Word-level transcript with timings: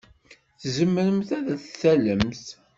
Tzemremt 0.61 1.29
ad 1.37 1.45
d-tallemt? 1.59 2.45